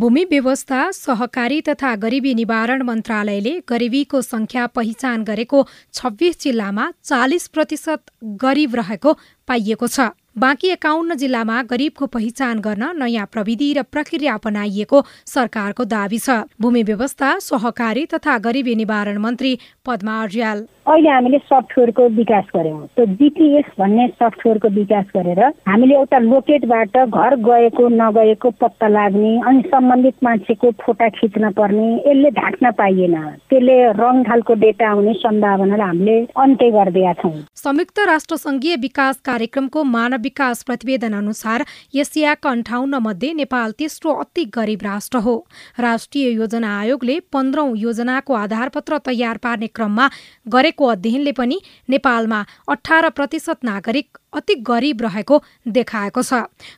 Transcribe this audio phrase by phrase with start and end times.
[0.00, 5.60] भूमि व्यवस्था सहकारी तथा गरिबी निवारण मन्त्रालयले गरिबीको संख्या पहिचान गरेको
[5.94, 8.00] छब्बिस जिल्लामा चालिस प्रतिशत
[8.40, 9.12] गरिब रहेको
[9.48, 10.08] पाइएको छ।
[10.38, 16.82] बाँकी एकाउन्न जिल्लामा गरिबको पहिचान गर्न नयाँ प्रविधि र प्रक्रिया अपनाइएको सरकारको दावी छ। भूमि
[16.82, 19.52] व्यवस्था सहकारी तथा गरिबी निवारण मन्त्री
[19.84, 26.18] पद्मा अर्याल अहिले हामीले सफ्टवेयरको विकास गऱ्यौँ त्यो जिपिएस भन्ने सफ्टवेयरको विकास गरेर हामीले एउटा
[26.20, 33.14] लोकेटबाट घर गएको नगएको पत्ता लाग्ने अनि सम्बन्धित मान्छेको फोटा खिच्न पर्ने यसले ढाक्न पाइएन।
[33.50, 39.84] त्यसले रङ खालको डेटा आउने सम्भावनालाई हामीले अन्त्य गरिदिएका छौँ। संयुक्त राष्ट्र संघीय विकास कार्यक्रमको
[39.86, 41.64] मानव विकास प्रतिवेदन अनुसार
[41.94, 45.36] एसियाका अन्ठाउन्न मध्ये नेपाल तेस्रो अति गरिब राष्ट्र हो।
[45.80, 50.08] राष्ट्रिय योजना आयोगले पन्ध्रौं योजनाको आधारपत्र तयार पार्ने क्रममा
[50.48, 55.36] गरेको अध्ययनले पनि नेपालमा अठार प्रतिशत नागरिक अति गरिब रहेको
[55.68, 56.34] देखाएको छ।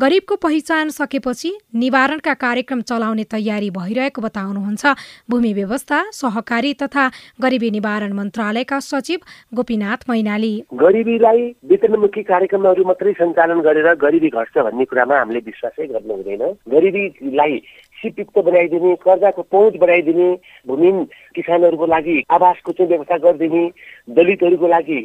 [0.00, 4.84] गरिबको पहिचान सकेपछि निवारणका कार्यक्रम चलाउने तयारी भइरहेको बताउनुहुन्छ।
[5.30, 7.08] भूमि व्यवस्था सहकारी तथा
[7.42, 9.20] गरिबी निवारण मन्त्रालयका सचिव
[9.54, 16.14] गोपीनाथ मैनाली। गरिबीलाई वेतनमुखी कार्यक्रमहरू मात्रै सञ्चालन गरेर गरिबी घट्छ भन्ने कुरामा हामीले विश्वासै गर्नु
[16.14, 17.56] हुँदैन। गरिबीलाई
[18.04, 20.30] सिपयुक्त बनाइदिने कर्जाको पहुँच बनाइदिने
[20.66, 23.68] भूमिहीन किसानहरूको लागि आवासको चाहिँ व्यवस्था गरिदिने
[24.14, 25.00] दलितहरूको लागि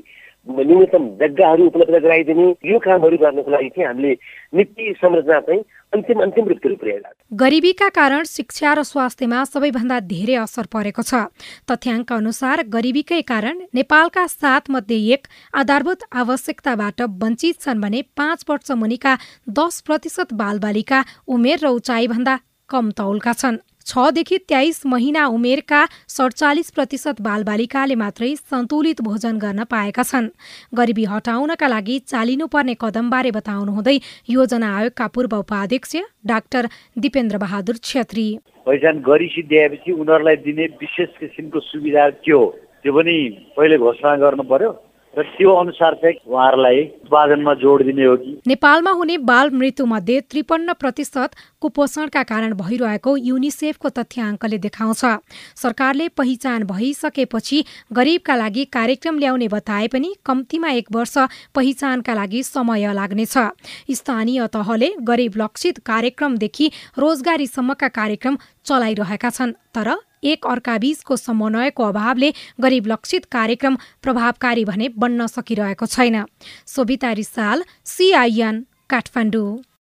[0.47, 4.13] न्यूनतम जग्गाहरू उपलब्ध गराइदिने यो कामहरू गर्नको लागि चाहिँ हामीले
[4.55, 5.61] नीति संरचना चाहिँ
[5.93, 6.45] अन्तिम अन्तिम
[7.33, 11.27] गरिबीका कारण शिक्षा र स्वास्थ्यमा सबैभन्दा धेरै असर परेको छ।
[11.67, 18.71] तथ्याङ्क अनुसार गरिबीकै कारण नेपालका सात मध्ये एक आधारभूत आवश्यकताबाट वञ्चित छन् भने पाँच वर्ष
[18.79, 19.17] मुनिका
[19.53, 22.35] दस प्रतिशत बालबालिका उमेर र उचाइभन्दा
[22.69, 30.03] कम तौलका छन्। छदेखि तेइस महिना उमेरका सडचालिस प्रतिशत बालबालिकाले मात्रै सन्तुलित भोजन गर्न पाएका
[30.03, 30.27] छन्।
[30.77, 33.97] गरिबी हटाउनका लागि चालिनुपर्ने कदमबारे बताउनुहुँदै
[34.29, 35.95] योजना आयोगका पूर्व उपाध्यक्ष
[36.25, 38.27] डाक्टर दिपेन्द्र बहादुर छेत्री।
[38.65, 42.45] पहिचान गरिसिद्ध्याएपछि उनीहरूलाई दिने विशेष किसिमको सुविधा के हो
[42.83, 43.17] त्यो पनि
[43.57, 44.71] पहिले घोषणा गर्नु पर्यो।
[45.17, 45.23] र
[45.59, 52.53] अनुसार चाहिँ उहाँहरूलाई उत्पादनमा जोड हो कि। नेपालमा हुने बाल मृत्युमध्ये त्रिपन्न प्रतिशत कुपोषणका कारण
[52.53, 55.05] भइरहेको युनिसेफको तथ्याङ्कले देखाउँछ।
[55.55, 57.63] सरकारले पहिचान भइसकेपछि
[57.93, 61.17] गरिबका लागि कार्यक्रम ल्याउने बताए पनि कम्तीमा एक वर्ष
[61.55, 63.37] पहिचानका लागि समय लाग्नेछ।
[63.91, 69.89] स्थानीय तहले गरिब लक्षित कार्यक्रमदेखि रोजगारीसम्मका कार्यक्रम चलाइरहेका छन् तर
[70.23, 76.25] एक अर्काबीचको समन्वयको अभावले गरिब लक्षित कार्यक्रम प्रभावकारी भने बन्न सकिरहेको छैन।
[76.65, 79.57] सोभिता रिसाल सिआइएन काठमाडौँ।